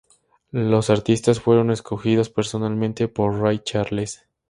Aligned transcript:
Los 0.49 0.89
artistas 0.89 1.39
fueron 1.39 1.69
escogidos 1.69 2.29
personalmente 2.31 3.07
por 3.07 3.39
Ray 3.39 3.59
Charles. 3.59 4.25